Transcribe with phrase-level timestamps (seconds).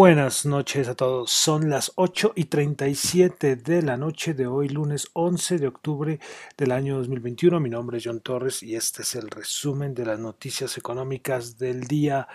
[0.00, 1.30] Buenas noches a todos.
[1.30, 6.18] Son las 8 y 37 de la noche de hoy, lunes 11 de octubre
[6.56, 7.60] del año 2021.
[7.60, 11.82] Mi nombre es John Torres y este es el resumen de las noticias económicas del
[11.82, 12.28] día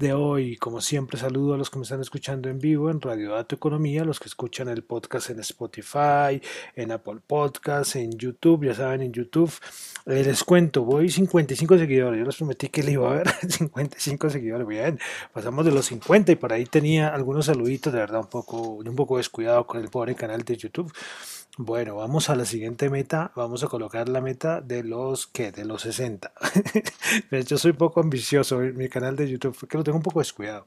[0.00, 0.56] de hoy.
[0.56, 4.02] Como siempre, saludo a los que me están escuchando en vivo en Radio Dato Economía,
[4.02, 6.40] los que escuchan el podcast en Spotify,
[6.74, 8.64] en Apple Podcasts, en YouTube.
[8.64, 9.52] Ya saben, en YouTube
[10.06, 12.18] eh, les cuento, voy 55 seguidores.
[12.18, 14.66] Yo les prometí que le iba a ver 55 seguidores.
[14.66, 14.98] Bien,
[15.34, 18.96] pasamos de los 50 y por ahí tenía algunos saluditos, de verdad, un poco, un
[18.96, 20.90] poco descuidado con el pobre canal de YouTube.
[21.58, 23.32] Bueno, vamos a la siguiente meta.
[23.34, 26.32] Vamos a colocar la meta de los que de los 60.
[27.46, 30.64] Yo soy poco ambicioso mi canal de YouTube, porque lo tengo un poco descuidado.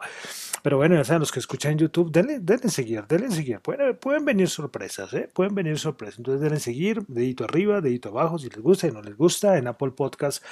[0.62, 3.60] Pero bueno, ya los que escuchan YouTube, denle, seguir, denle seguir.
[3.60, 5.30] Pueden, pueden venir sorpresas, ¿eh?
[5.34, 6.20] Pueden venir sorpresas.
[6.20, 9.68] Entonces denle seguir, dedito arriba, dedito abajo, si les gusta y no les gusta, en
[9.68, 10.44] Apple Podcast.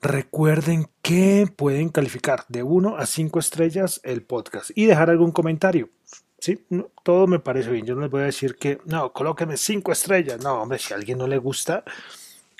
[0.00, 5.88] Recuerden que pueden calificar de 1 a 5 estrellas el podcast y dejar algún comentario.
[6.44, 6.62] Sí,
[7.02, 7.86] todo me parece bien.
[7.86, 10.44] Yo no les voy a decir que, no, colóqueme cinco estrellas.
[10.44, 11.84] No, hombre, si a alguien no le gusta,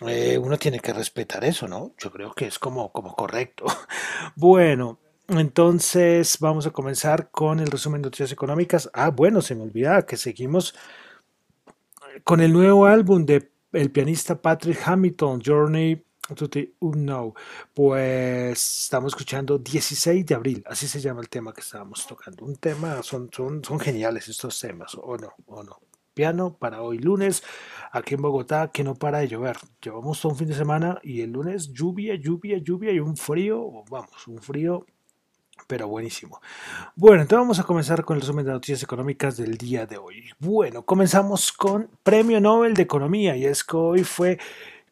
[0.09, 1.93] eh, uno tiene que respetar eso, ¿no?
[1.99, 3.67] Yo creo que es como, como correcto.
[4.37, 8.89] Bueno, entonces vamos a comenzar con el resumen de noticias económicas.
[8.95, 10.75] Ah, bueno, se me olvidaba que seguimos
[12.23, 13.51] con el nuevo álbum de
[13.93, 16.03] pianista Patrick Hamilton, Journey
[16.81, 17.35] no,
[17.75, 22.45] pues estamos escuchando 16 de abril, así se llama el tema que estábamos tocando.
[22.45, 25.81] Un tema, son, son, son geniales estos temas, o no, o no.
[26.15, 27.43] Piano para hoy lunes,
[27.91, 29.57] aquí en Bogotá, que no para de llover.
[29.83, 33.85] Llevamos todo un fin de semana y el lunes lluvia, lluvia, lluvia y un frío,
[33.91, 34.87] vamos, un frío
[35.67, 36.41] pero buenísimo.
[36.95, 40.31] Bueno, entonces vamos a comenzar con el resumen de noticias económicas del día de hoy.
[40.39, 44.39] Bueno, comenzamos con Premio Nobel de Economía y es que hoy fue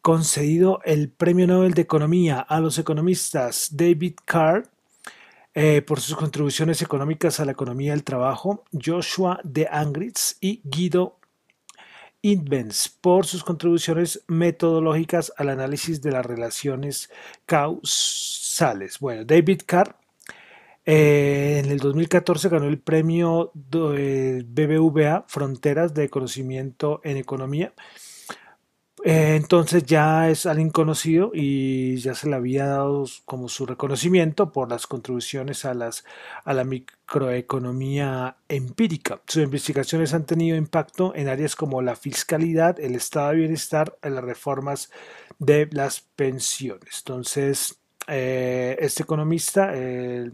[0.03, 4.69] concedido el Premio Nobel de Economía a los economistas David Carr
[5.53, 11.19] eh, por sus contribuciones económicas a la economía del trabajo, Joshua de Angritz y Guido
[12.21, 17.09] Invens por sus contribuciones metodológicas al análisis de las relaciones
[17.45, 18.99] causales.
[18.99, 19.95] Bueno, David Carr
[20.85, 27.73] eh, en el 2014 ganó el premio BBVA Fronteras de Conocimiento en Economía
[29.05, 34.53] eh, entonces ya es alguien conocido y ya se le había dado como su reconocimiento
[34.53, 36.05] por las contribuciones a, las,
[36.45, 39.21] a la microeconomía empírica.
[39.27, 44.15] Sus investigaciones han tenido impacto en áreas como la fiscalidad, el estado de bienestar, en
[44.15, 44.89] las reformas
[45.37, 46.99] de las pensiones.
[46.99, 50.31] Entonces, eh, este economista eh,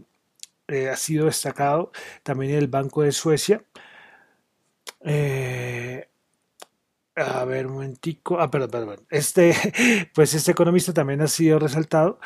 [0.88, 1.90] ha sido destacado
[2.22, 3.64] también en el Banco de Suecia.
[7.20, 8.40] A ver, un momentico.
[8.40, 9.06] Ah, perdón, perdón.
[9.10, 9.54] Este,
[10.14, 12.18] pues este economista también ha sido resaltado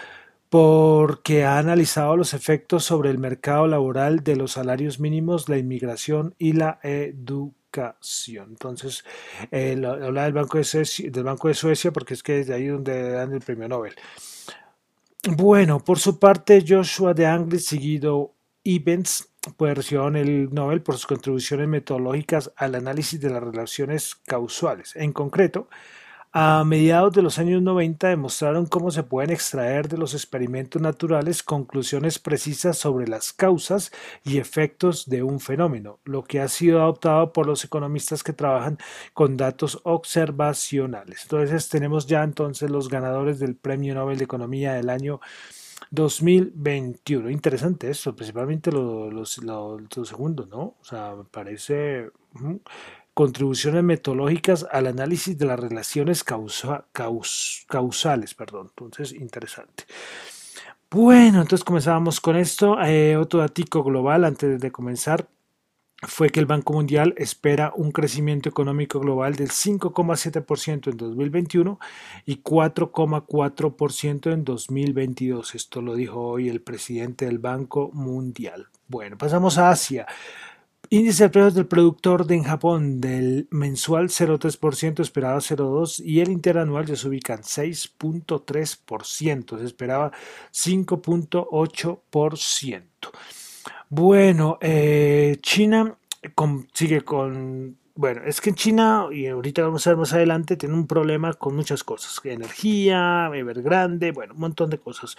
[0.49, 6.35] porque ha analizado los efectos sobre el mercado laboral de los salarios mínimos, la inmigración
[6.39, 8.51] y la educación.
[8.51, 9.05] Entonces,
[9.51, 12.55] eh, habla del Banco, de Suecia, del Banco de Suecia porque es que es de
[12.55, 13.95] ahí donde dan el premio Nobel.
[15.37, 21.07] Bueno, por su parte, Joshua de Anglis, seguido Evans, pues recibieron el Nobel por sus
[21.07, 24.97] contribuciones metodológicas al análisis de las relaciones causales.
[24.97, 25.69] En concreto,
[26.37, 31.45] a mediados de los años 90 demostraron cómo se pueden extraer de los experimentos naturales
[31.45, 33.93] conclusiones precisas sobre las causas
[34.25, 38.79] y efectos de un fenómeno, lo que ha sido adoptado por los economistas que trabajan
[39.13, 41.23] con datos observacionales.
[41.23, 45.21] Entonces tenemos ya entonces los ganadores del Premio Nobel de Economía del año
[45.95, 47.31] 2021.
[47.31, 50.77] Interesante eso, principalmente los lo, lo, segundos, ¿no?
[50.81, 52.11] O sea, me parece
[53.15, 58.69] contribuciones metodológicas al análisis de las relaciones causales, perdón.
[58.71, 59.85] Entonces, interesante.
[60.91, 62.81] Bueno, entonces comenzamos con esto.
[62.83, 65.29] Eh, otro dato global antes de comenzar
[66.07, 71.79] fue que el Banco Mundial espera un crecimiento económico global del 5,7% en 2021
[72.27, 75.55] y 4,4% en 2022.
[75.55, 78.69] Esto lo dijo hoy el presidente del Banco Mundial.
[78.89, 80.07] Bueno, pasamos a Asia.
[80.91, 86.31] Índice de precios del productor de en Japón del mensual 0,3%, esperaba 0,2% y el
[86.31, 90.13] interanual ya se ubica en 6,3%, se esperaba
[90.53, 92.83] 5,8%.
[93.89, 95.97] Bueno, eh, China
[96.73, 97.79] sigue con...
[97.97, 101.33] Bueno, es que en China, y ahorita vamos a ver más adelante, tiene un problema
[101.35, 102.21] con muchas cosas.
[102.25, 103.31] Energía,
[103.63, 105.17] grande, bueno, un montón de cosas.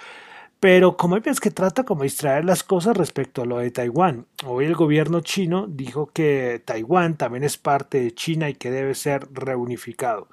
[0.59, 4.25] Pero como ves que trata como distraer las cosas respecto a lo de Taiwán.
[4.45, 8.95] Hoy el gobierno chino dijo que Taiwán también es parte de China y que debe
[8.95, 10.27] ser reunificado.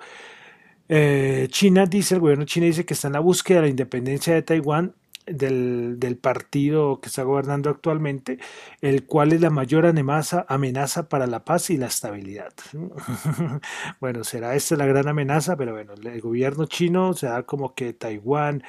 [0.88, 4.34] Eh, China dice, el gobierno chino dice que está en la búsqueda de la independencia
[4.34, 4.94] de Taiwán
[5.32, 8.38] del, partido que está gobernando actualmente,
[8.80, 12.52] el cual es la mayor amenaza, amenaza para la paz y la estabilidad.
[14.00, 17.92] bueno, será esta la gran amenaza, pero bueno, el gobierno chino se da como que
[17.92, 18.62] Taiwán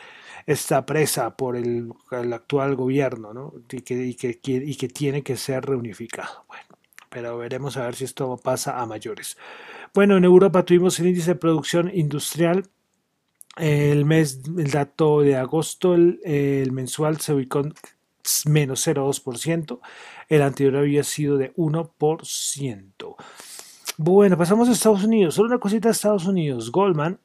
[0.45, 3.53] está presa por el, el actual gobierno ¿no?
[3.71, 6.45] y, que, y, que, y que tiene que ser reunificado.
[6.47, 6.65] Bueno,
[7.09, 9.37] pero veremos a ver si esto pasa a mayores.
[9.93, 12.63] Bueno, en Europa tuvimos el índice de producción industrial
[13.57, 17.73] el mes, el dato de agosto, el, mensual se ubicó en
[18.45, 19.79] menos 0,2%.
[20.29, 23.15] El anterior había sido de 1%.
[23.97, 25.35] Bueno, pasamos a Estados Unidos.
[25.35, 26.71] Solo una cosita de Estados Unidos.
[26.71, 27.19] Goldman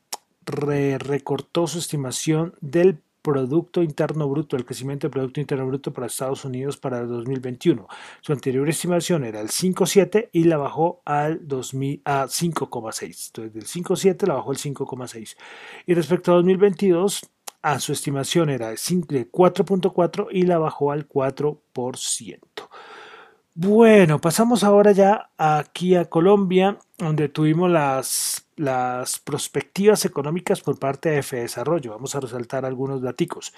[0.45, 6.07] re recortó su estimación del Producto Interno Bruto, el crecimiento del Producto Interno Bruto para
[6.07, 7.87] Estados Unidos para el 2021.
[8.23, 13.27] Su anterior estimación era el 5,7 y la bajó al 2000, a 5,6.
[13.27, 15.37] Entonces, del 5,7 la bajó al 5,6.
[15.85, 17.29] Y respecto a 2022,
[17.61, 22.39] a su estimación era de 4,4 y la bajó al 4%.
[23.61, 31.09] Bueno, pasamos ahora ya aquí a Colombia, donde tuvimos las las prospectivas económicas por parte
[31.09, 31.91] de Desarrollo.
[31.91, 33.53] Vamos a resaltar algunos datos.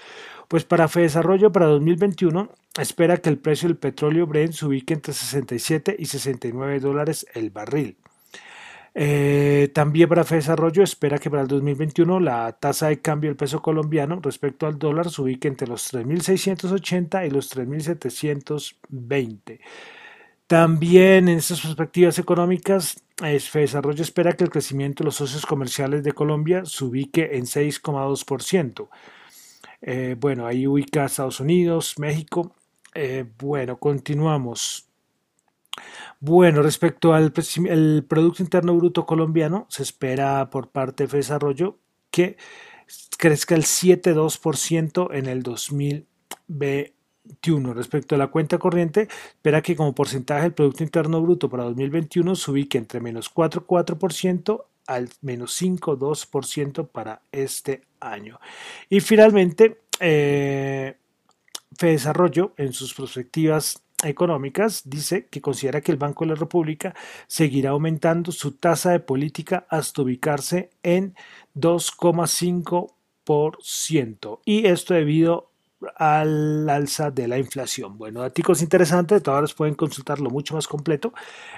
[0.47, 2.49] Pues para Desarrollo para 2021
[2.79, 7.51] espera que el precio del petróleo Brent se ubique entre 67 y 69 dólares el
[7.51, 7.97] barril.
[8.93, 13.61] Eh, también para Desarrollo espera que para el 2021 la tasa de cambio del peso
[13.61, 19.59] colombiano respecto al dólar se ubique entre los 3.680 y los 3.720.
[20.47, 23.01] También en estas perspectivas económicas,
[23.53, 28.89] Desarrollo espera que el crecimiento de los socios comerciales de Colombia se ubique en 6,2%.
[29.81, 32.53] Eh, bueno, ahí ubica Estados Unidos, México.
[32.93, 34.90] Eh, bueno, continuamos.
[36.19, 41.79] Bueno, respecto al Producto Interno Bruto colombiano, se espera por parte de Desarrollo
[42.11, 42.37] que
[43.17, 46.11] crezca el 7,2% en el 2020
[47.73, 52.35] Respecto a la cuenta corriente, espera que como porcentaje del Producto Interno Bruto para 2021
[52.35, 58.39] se ubique entre menos 4,4% al menos 5,2% para este año.
[58.89, 60.97] Y finalmente, eh,
[61.79, 66.95] Desarrollo en sus perspectivas económicas dice que considera que el Banco de la República
[67.27, 71.15] seguirá aumentando su tasa de política hasta ubicarse en
[71.55, 75.50] 2,5% y esto debido
[75.95, 77.97] al alza de la inflación.
[77.97, 81.13] Bueno, datos interesantes, todos pueden consultarlo mucho más completo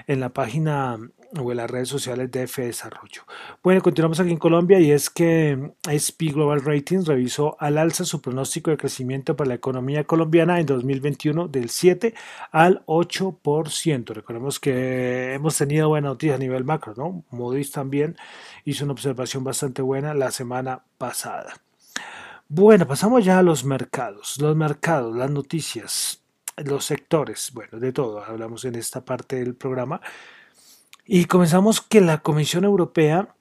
[0.06, 0.98] en la página
[1.38, 3.22] o en las redes sociales de F Desarrollo.
[3.62, 8.20] Bueno, continuamos aquí en Colombia y es que SP Global Ratings revisó al alza su
[8.20, 12.14] pronóstico de crecimiento para la economía colombiana en 2021 del 7
[12.52, 14.14] al 8%.
[14.14, 17.24] Recordemos que hemos tenido buena noticia a nivel macro, ¿no?
[17.30, 18.16] Moody's también
[18.64, 21.54] hizo una observación bastante buena la semana pasada.
[22.56, 24.40] Bueno, pasamos ya a los mercados.
[24.40, 26.22] Los mercados, las noticias,
[26.56, 30.00] los sectores, bueno, de todo, hablamos en esta parte del programa.
[31.04, 33.34] Y comenzamos que la Comisión Europea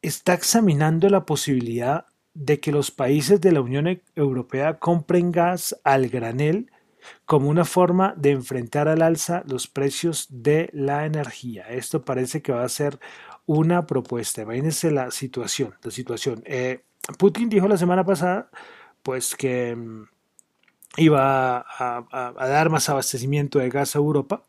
[0.00, 6.08] está examinando la posibilidad de que los países de la Unión Europea compren gas al
[6.08, 6.70] granel
[7.24, 11.64] como una forma de enfrentar al alza los precios de la energía.
[11.68, 13.00] Esto parece que va a ser
[13.44, 14.42] una propuesta.
[14.42, 16.44] Imagínense la situación, la situación.
[16.46, 16.84] Eh,
[17.18, 18.50] Putin dijo la semana pasada
[19.02, 20.04] pues que mm,
[20.96, 24.42] iba a, dar más abastecimiento de gas a Europa,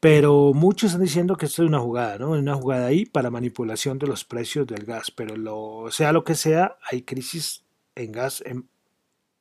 [0.00, 2.30] pero muchos están diciendo que esto es una jugada, ¿no?
[2.30, 6.34] Una jugada ahí para manipulación de los precios del gas, pero lo, sea lo que
[6.34, 8.68] sea, hay crisis en gas en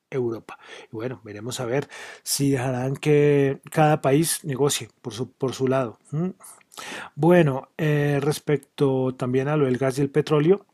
[0.09, 0.59] Europa.
[0.91, 1.89] Bueno, veremos a ver
[2.23, 5.99] si dejarán que cada país negocie por su, por su lado.
[7.15, 10.65] Bueno, eh, respecto también a lo del gas y el petróleo,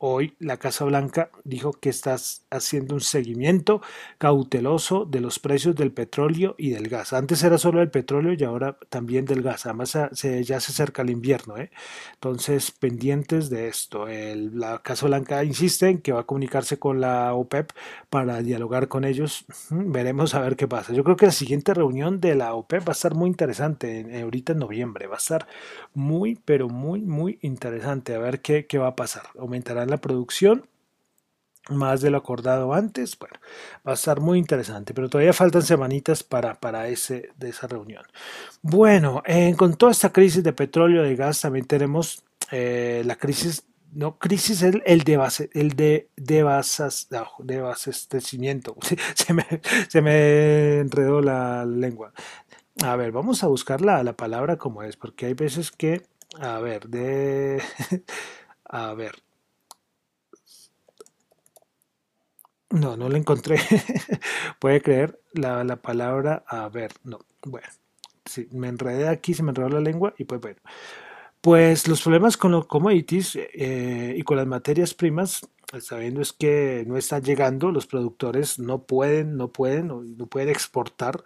[0.00, 2.16] Hoy la Casa Blanca dijo que está
[2.50, 3.82] haciendo un seguimiento
[4.18, 7.12] cauteloso de los precios del petróleo y del gas.
[7.12, 9.66] Antes era solo el petróleo y ahora también del gas.
[9.66, 11.56] Además ya se acerca el invierno.
[11.58, 11.72] ¿eh?
[12.14, 14.06] Entonces, pendientes de esto.
[14.06, 17.72] la Casa Blanca insiste en que va a comunicarse con la OPEP
[18.08, 19.46] para dialogar con ellos.
[19.70, 20.92] Veremos a ver qué pasa.
[20.92, 24.22] Yo creo que la siguiente reunión de la OPEP va a estar muy interesante.
[24.22, 25.08] ahorita en noviembre.
[25.08, 25.48] Va a estar
[25.92, 28.14] muy, pero muy, muy interesante.
[28.14, 29.24] A ver qué, qué va a pasar.
[29.36, 30.68] Aumentarán la producción
[31.68, 33.18] más de lo acordado antes.
[33.18, 33.36] Bueno,
[33.86, 38.04] va a estar muy interesante, pero todavía faltan semanitas para, para ese, de esa reunión.
[38.62, 39.22] Bueno,
[39.56, 44.18] con toda esta crisis de petróleo y de gas también tenemos eh, la crisis, no
[44.18, 48.76] crisis, el, el de base, el de, de, basas, de abastecimiento.
[49.14, 49.46] Se me,
[49.88, 52.12] se me enredó la lengua.
[52.82, 56.06] A ver, vamos a buscar la, la palabra como es, porque hay veces que,
[56.40, 57.60] a ver, de,
[58.64, 59.16] a ver,
[62.70, 63.58] No, no la encontré.
[64.58, 66.92] Puede creer la, la, palabra a ver.
[67.04, 67.66] No, bueno.
[68.24, 70.60] Sí, me enredé aquí, se me enredó la lengua y pues bueno.
[71.40, 76.32] Pues los problemas con los commodities eh, y con las materias primas, pues, sabiendo es
[76.32, 81.22] que no está llegando, los productores no pueden, no pueden, no pueden exportar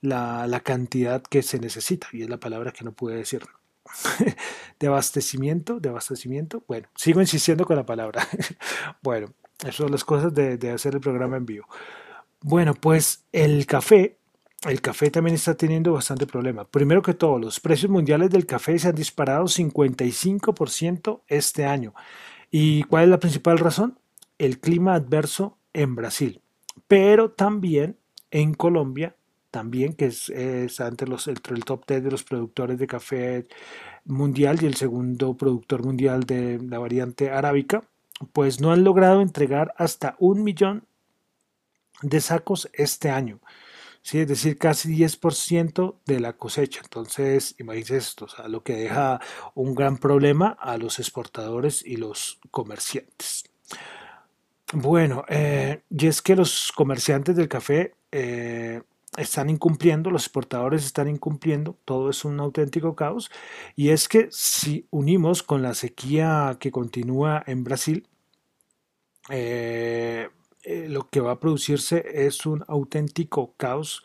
[0.00, 3.42] la, la cantidad que se necesita, y es la palabra que no pude decir.
[4.80, 6.64] de abastecimiento, de abastecimiento.
[6.66, 8.26] Bueno, sigo insistiendo con la palabra.
[9.02, 9.28] bueno,
[9.64, 11.66] esas son las cosas de, de hacer el programa en vivo.
[12.40, 14.18] Bueno, pues el café
[14.70, 16.64] el café también está teniendo bastante problema.
[16.64, 21.94] Primero que todo, los precios mundiales del café se han disparado 55% este año.
[22.50, 23.98] ¿Y cuál es la principal razón?
[24.38, 26.40] El clima adverso en Brasil,
[26.88, 27.98] pero también
[28.30, 29.16] en Colombia,
[29.50, 33.46] también que es, entre, los, entre el top 10 de los productores de café
[34.04, 37.84] mundial y el segundo productor mundial de la variante arábica,
[38.32, 40.86] pues no han logrado entregar hasta un millón
[42.02, 43.40] de sacos este año.
[44.04, 44.20] ¿sí?
[44.20, 46.80] es decir, casi 10% de la cosecha.
[46.84, 49.20] Entonces, imagínense esto, lo que deja
[49.54, 53.44] un gran problema a los exportadores y los comerciantes.
[54.72, 58.82] Bueno, eh, y es que los comerciantes del café eh,
[59.16, 63.30] están incumpliendo, los exportadores están incumpliendo, todo es un auténtico caos.
[63.76, 68.06] Y es que si unimos con la sequía que continúa en Brasil,
[69.30, 70.28] eh,
[70.62, 74.02] eh, lo que va a producirse es un auténtico caos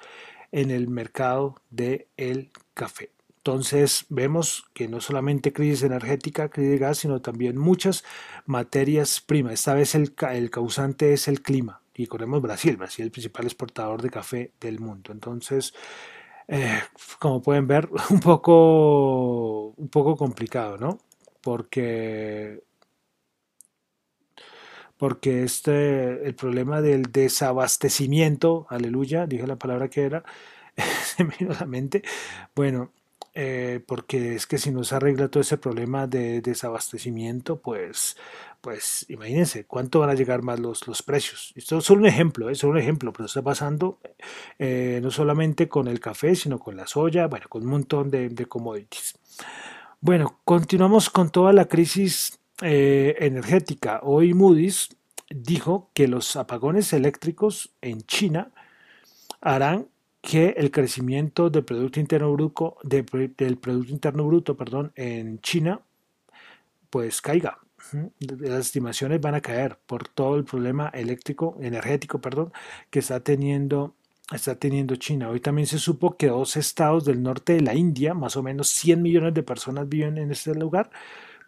[0.52, 3.12] en el mercado del el café.
[3.38, 8.04] Entonces vemos que no solamente crisis energética, crisis de gas, sino también muchas
[8.46, 9.54] materias primas.
[9.54, 10.14] Esta vez el
[10.52, 11.82] causante es el clima.
[12.00, 15.12] Y corremos Brasil, Brasil es el principal exportador de café del mundo.
[15.12, 15.74] Entonces,
[16.48, 16.80] eh,
[17.20, 20.98] como pueden ver, un poco, un poco complicado, ¿no?
[21.42, 22.64] Porque
[24.96, 30.24] porque este, el problema del desabastecimiento, aleluya, dije la palabra que era,
[31.04, 32.04] se me vino la mente,
[32.56, 32.94] bueno,
[33.34, 38.18] eh, porque es que si no se arregla todo ese problema de desabastecimiento, pues,
[38.62, 41.54] pues imagínense cuánto van a llegar más los, los precios.
[41.56, 42.62] Esto es solo un ejemplo, es ¿eh?
[42.62, 44.00] solo un ejemplo, pero está pasando
[44.58, 48.46] eh, no solamente con el café, sino con la soya, bueno, con un montón de,
[48.48, 49.18] commodities.
[50.02, 54.02] Bueno, continuamos con toda la crisis eh, energética.
[54.04, 54.90] Hoy Moody's
[55.30, 58.52] dijo que los apagones eléctricos en China
[59.42, 59.88] harán
[60.22, 65.82] que el crecimiento del Producto Interno Bruto, del Producto Interno Bruto perdón, en China
[66.90, 67.60] pues caiga.
[68.20, 72.52] Las estimaciones van a caer por todo el problema eléctrico, energético, perdón,
[72.90, 73.96] que está teniendo,
[74.32, 75.30] está teniendo China.
[75.30, 78.70] Hoy también se supo que dos estados del norte de la India, más o menos
[78.70, 80.90] 100 millones de personas viven en este lugar,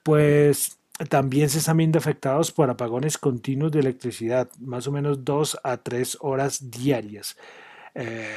[0.03, 0.77] pues
[1.09, 5.77] también se están viendo afectados por apagones continuos de electricidad, más o menos dos a
[5.77, 7.38] tres horas diarias.
[7.95, 8.35] Eh,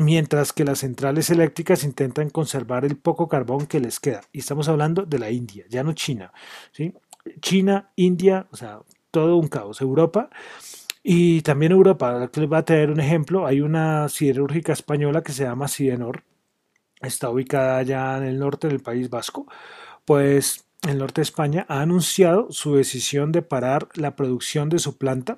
[0.00, 4.22] mientras que las centrales eléctricas intentan conservar el poco carbón que les queda.
[4.32, 6.32] Y estamos hablando de la India, ya no China.
[6.72, 6.94] ¿sí?
[7.40, 9.80] China, India, o sea, todo un caos.
[9.80, 10.30] Europa.
[11.02, 15.44] Y también Europa, les va a tener un ejemplo, hay una siderúrgica española que se
[15.44, 16.24] llama Sidenor,
[17.02, 19.46] está ubicada allá en el norte del País Vasco,
[20.06, 24.96] pues el norte de España, ha anunciado su decisión de parar la producción de su
[24.96, 25.36] planta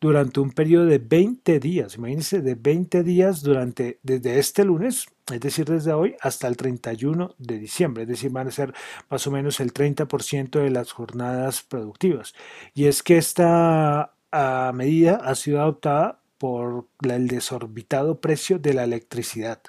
[0.00, 1.96] durante un periodo de 20 días.
[1.96, 7.34] Imagínense, de 20 días durante, desde este lunes, es decir, desde hoy hasta el 31
[7.38, 8.04] de diciembre.
[8.04, 8.74] Es decir, van a ser
[9.10, 12.34] más o menos el 30% de las jornadas productivas.
[12.74, 18.84] Y es que esta ah, medida ha sido adoptada por el desorbitado precio de la
[18.84, 19.60] electricidad.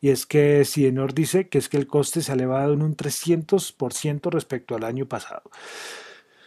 [0.00, 2.96] Y es que Sidenor dice que es que el coste se ha elevado en un
[2.96, 5.42] 300% respecto al año pasado.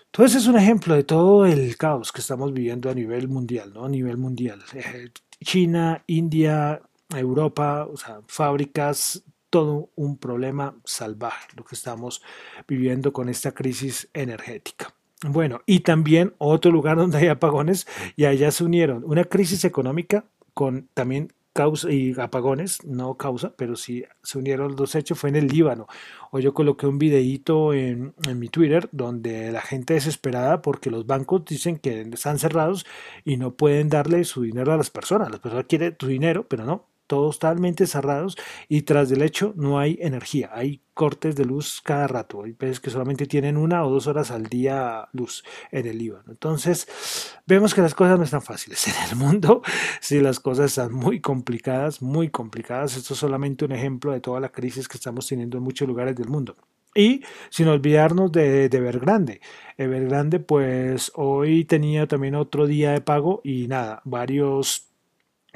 [0.08, 3.86] Entonces es un ejemplo de todo el caos que estamos viviendo a nivel mundial, ¿no?
[3.86, 4.64] A nivel mundial.
[4.74, 5.10] Eh,
[5.44, 6.82] China, India,
[7.16, 7.88] Europa,
[8.28, 12.22] fábricas, todo un problema salvaje lo que estamos
[12.68, 14.94] viviendo con esta crisis energética.
[15.26, 20.26] Bueno, y también otro lugar donde hay apagones y allá se unieron una crisis económica
[20.54, 25.32] con también causa y apagones, no causa, pero sí se unieron los dos hechos, fue
[25.32, 25.88] en el Líbano.
[26.32, 31.08] Hoy yo coloqué un videíto en, en, mi Twitter donde la gente desesperada porque los
[31.08, 32.86] bancos dicen que están cerrados
[33.26, 35.32] y no pueden darle su dinero a las personas.
[35.32, 38.38] Las personas quieren tu dinero, pero no, totalmente cerrados
[38.68, 42.80] y tras del hecho no hay energía, hay cortes de luz cada rato, hay veces
[42.80, 46.26] que solamente tienen una o dos horas al día luz en el Líbano.
[46.30, 49.62] Entonces vemos que las cosas no están fáciles en el mundo,
[50.02, 54.40] si las cosas están muy complicadas, muy complicadas, esto es solamente un ejemplo de toda
[54.40, 56.56] la crisis que estamos teniendo en muchos lugares del mundo.
[56.96, 57.22] Y
[57.52, 59.40] sin olvidarnos de, de Evergrande.
[59.78, 64.88] Evergrande, pues hoy tenía también otro día de pago y nada, varios,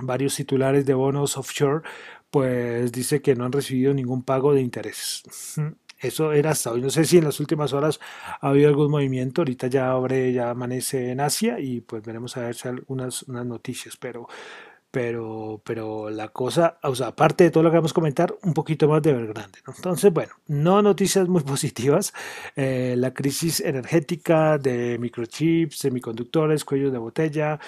[0.01, 1.83] varios titulares de bonos offshore,
[2.29, 5.23] pues dice que no han recibido ningún pago de intereses.
[5.99, 6.81] Eso era hasta hoy.
[6.81, 7.99] No sé si en las últimas horas
[8.39, 9.41] ha habido algún movimiento.
[9.41, 13.45] Ahorita ya abre, ya amanece en Asia y pues veremos a ver si algunas unas
[13.45, 13.97] noticias.
[13.97, 14.27] Pero
[14.91, 18.53] pero, pero la cosa, o sea, aparte de todo lo que vamos a comentar, un
[18.53, 19.59] poquito más de Evergrande.
[19.65, 19.73] ¿no?
[19.73, 22.13] Entonces, bueno, no noticias muy positivas.
[22.57, 27.59] Eh, la crisis energética de microchips, semiconductores, cuellos de botella,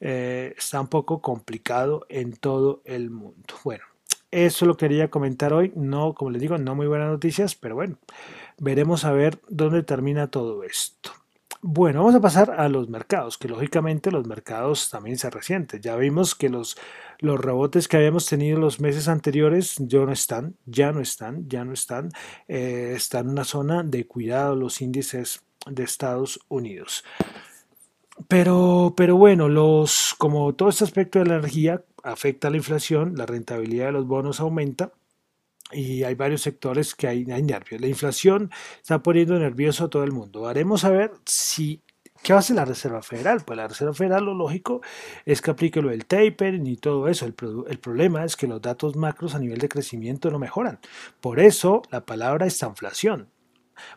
[0.00, 3.54] eh, está un poco complicado en todo el mundo.
[3.64, 3.84] Bueno,
[4.30, 5.72] eso lo quería comentar hoy.
[5.76, 7.98] No, como les digo, no muy buenas noticias, pero bueno,
[8.58, 11.10] veremos a ver dónde termina todo esto.
[11.62, 15.82] Bueno, vamos a pasar a los mercados, que lógicamente los mercados también se resienten.
[15.82, 16.78] Ya vimos que los,
[17.18, 21.66] los rebotes que habíamos tenido los meses anteriores ya no están, ya no están, ya
[21.66, 22.12] no están.
[22.48, 27.04] Eh, están en una zona de cuidado los índices de Estados Unidos.
[28.28, 33.14] Pero, pero bueno, los, como todo este aspecto de la energía afecta a la inflación,
[33.16, 34.92] la rentabilidad de los bonos aumenta
[35.72, 37.80] y hay varios sectores que hay, nervios.
[37.80, 40.48] La inflación está poniendo nervioso a todo el mundo.
[40.48, 41.82] Haremos a ver si
[42.22, 43.42] ¿Qué hace la Reserva Federal?
[43.46, 44.82] Pues la Reserva Federal lo lógico
[45.24, 47.24] es que aplique lo del tapering y todo eso.
[47.24, 47.34] El,
[47.66, 50.80] el, problema es que los datos macros a nivel de crecimiento no mejoran.
[51.22, 53.30] Por eso la palabra es inflación.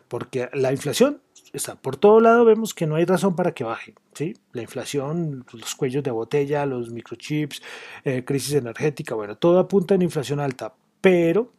[0.08, 1.20] Porque la inflación
[1.54, 3.94] está por todo lado, vemos que no hay razón para que baje.
[4.12, 4.34] ¿sí?
[4.52, 7.62] La inflación, los cuellos de botella, los microchips,
[8.04, 10.74] eh, crisis energética, bueno, todo apunta en inflación alta.
[11.00, 11.52] Pero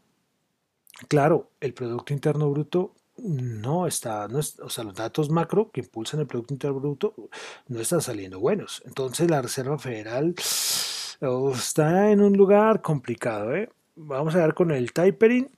[1.08, 6.22] Claro, el Producto Interno Bruto no está, no o sea, los datos macro que impulsan
[6.22, 7.14] el Producto Interno Bruto
[7.68, 8.82] no están saliendo buenos.
[8.86, 10.36] Entonces la Reserva Federal
[11.22, 13.56] oh, está en un lugar complicado.
[13.56, 13.70] ¿eh?
[13.96, 15.50] Vamos a ver con el tapering,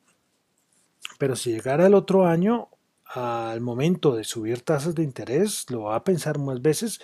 [1.19, 2.69] pero si llegara el otro año,
[3.13, 7.00] al momento de subir tasas de interés, lo va a pensar más veces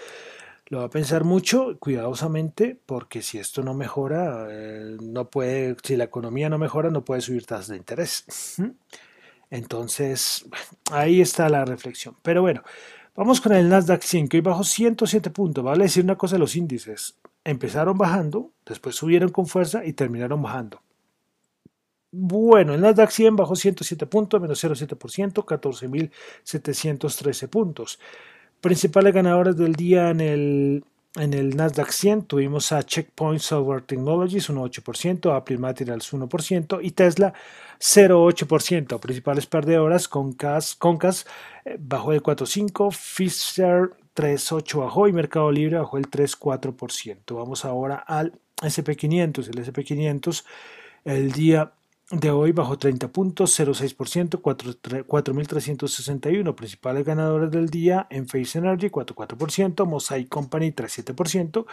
[0.73, 5.95] lo va a pensar mucho, cuidadosamente, porque si esto no mejora, eh, no puede, si
[5.95, 8.25] la economía no mejora, no puede subir tasas de interés.
[9.49, 10.45] Entonces,
[10.91, 12.15] ahí está la reflexión.
[12.23, 12.63] Pero bueno,
[13.15, 15.63] vamos con el Nasdaq 100, que hoy bajó 107 puntos.
[15.63, 17.17] Vale decir una cosa de los índices.
[17.43, 20.81] Empezaron bajando, después subieron con fuerza y terminaron bajando.
[22.15, 27.99] Bueno, el Nasdaq 100 bajó 107 puntos, menos 0,7%, 14.713 puntos.
[28.61, 34.47] Principales ganadores del día en el, en el Nasdaq 100 tuvimos a Checkpoint Software Technologies
[34.51, 37.33] un 8%, Apple Materials 1% y Tesla
[37.79, 38.99] 0,8%.
[38.99, 41.25] Principales perdedoras, Concas, Concas
[41.65, 47.35] eh, bajó el 4,5%, Fisher 3,8% bajó y Mercado Libre bajó el 3,4%.
[47.35, 49.47] Vamos ahora al SP500.
[49.47, 50.43] El SP500
[51.05, 51.73] el día
[52.11, 56.55] de hoy bajó 30 puntos, 0,6%, 4.361.
[56.55, 61.65] Principales ganadores del día en Face Energy, 4,4%, Mosaic Company, 3,7%,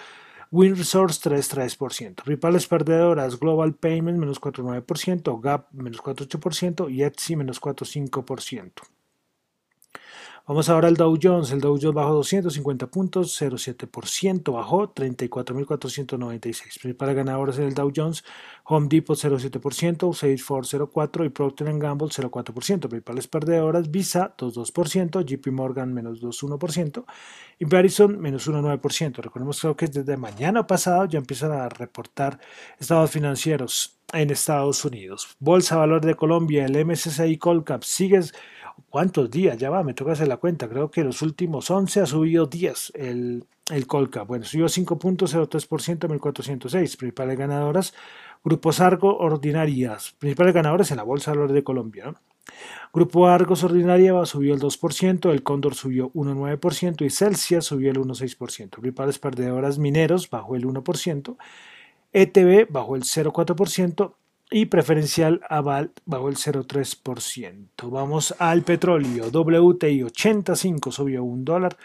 [0.51, 2.23] Wind Resource, 3,3%.
[2.25, 8.73] Ripales perdedoras, Global Payment, menos 4,9%, Gap, menos 4,8% y Etsy, menos 4,5%.
[10.51, 11.53] Vamos ahora al Dow Jones.
[11.53, 16.81] El Dow Jones bajó 250 puntos, 0,7%, bajó 34.496.
[16.81, 18.25] Principales ganadores en el Dow Jones,
[18.65, 22.89] Home Depot 0,7%, Salesforce 0,4% y Procter Gamble 0,4%.
[22.89, 27.05] Principales perdedoras, Visa 2,2%, JP Morgan menos 2,1%
[27.61, 29.23] y Verizon menos 1,9%.
[29.23, 32.41] Recordemos que desde mañana pasado ya empiezan a reportar
[32.77, 35.37] estados financieros en Estados Unidos.
[35.39, 38.21] Bolsa Valor de Colombia, el MSCI Colcap sigue
[38.89, 39.59] ¿Cuántos días?
[39.59, 40.69] Ya va, me toca hacer la cuenta.
[40.69, 44.23] Creo que los últimos 11 ha subido 10 el, el Colca.
[44.23, 46.97] Bueno, subió 5.03% a 1.406.
[46.97, 47.95] Principales ganadoras,
[48.43, 50.15] Grupos Argo Ordinarias.
[50.19, 52.15] Principales ganadores en la Bolsa de de Colombia.
[52.93, 58.71] Grupo Argos Ordinaria subió el 2%, el Cóndor subió 1,9% y Celsius subió el 1,6%.
[58.71, 61.37] Principales perdedoras mineros bajó el 1%,
[62.13, 64.15] ETB bajó el 0,4%
[64.51, 67.91] y preferencial aval bajo el 0,3%.
[67.91, 69.31] Vamos al petróleo.
[69.31, 71.77] WTI 85 subió un dólar.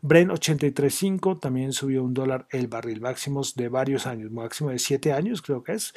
[0.00, 3.00] Brent 83.5 también subió un dólar el barril.
[3.00, 5.94] Máximos de varios años, máximo de 7 años creo que es.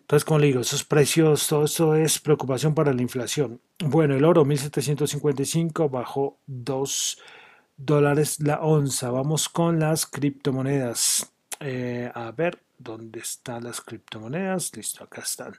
[0.00, 3.60] Entonces, como le digo, esos precios, todo esto es preocupación para la inflación.
[3.78, 7.18] Bueno, el oro 1755 bajó 2
[7.76, 9.10] dólares la onza.
[9.10, 11.32] Vamos con las criptomonedas.
[11.60, 14.76] Eh, a ver, ¿Dónde están las criptomonedas?
[14.76, 15.54] Listo, acá están.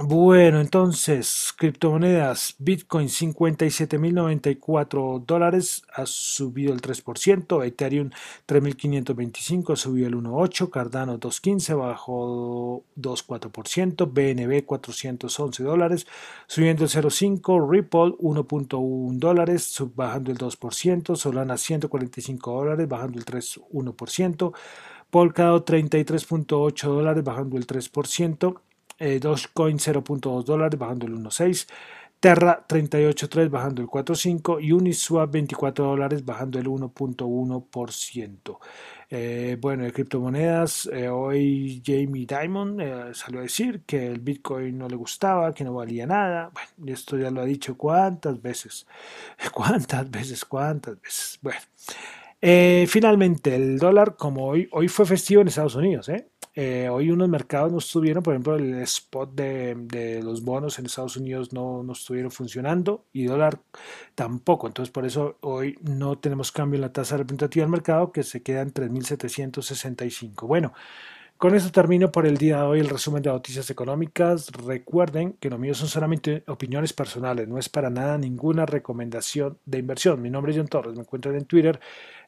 [0.00, 8.10] Bueno, entonces, criptomonedas, Bitcoin 57.094 dólares, ha subido el 3%, Ethereum
[8.46, 16.06] 3.525, subió el 1.8%, Cardano 2.15, bajó 2.4%, BNB 411 dólares,
[16.46, 24.52] subiendo el 0.5%, Ripple 1.1 dólares, bajando el 2%, Solana 145 dólares, bajando el 3.1%,
[25.10, 28.60] Polkadot 33.8 dólares, bajando el 3%,
[28.98, 31.66] eh, Dogecoin 0.2 dólares bajando el 1.6,
[32.20, 38.58] Terra 38.3 bajando el 4.5 y Uniswap 24 dólares bajando el 1.1%.
[39.10, 44.76] Eh, bueno, de criptomonedas, eh, hoy Jamie Dimon eh, salió a decir que el Bitcoin
[44.76, 46.50] no le gustaba, que no valía nada.
[46.52, 48.86] Bueno, esto ya lo ha dicho cuántas veces,
[49.54, 51.38] cuántas veces, cuántas veces.
[51.40, 51.60] Bueno,
[52.40, 56.28] finalmente el dólar, como hoy, hoy fue festivo en Estados Unidos, ¿eh?
[56.60, 61.16] Eh, hoy unos mercados no estuvieron, por ejemplo, el spot de, los bonos en Estados
[61.16, 63.60] Unidos no, no, estuvieron funcionando y dólar
[64.16, 64.66] tampoco.
[64.66, 68.42] Entonces, por eso hoy no tenemos cambio en la tasa representativa del mercado que se
[68.42, 70.48] queda en 3.765.
[70.48, 70.72] Bueno,
[71.38, 74.50] con esto termino por el día de hoy el resumen de noticias económicas.
[74.50, 79.78] Recuerden que lo mío son solamente opiniones personales, no es para nada ninguna recomendación de
[79.78, 80.20] inversión.
[80.20, 81.78] Mi nombre es John Torres, me encuentran en Twitter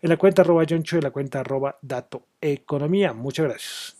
[0.02, 3.12] en la cuenta arroba John y en la cuenta arroba Dato Economía.
[3.12, 3.99] Muchas gracias.